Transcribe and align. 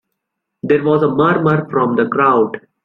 There 0.63 0.83
was 0.83 1.03
a 1.03 1.13
murmur 1.13 1.69
from 1.69 1.95
the 1.95 2.07
crowd. 2.07 2.65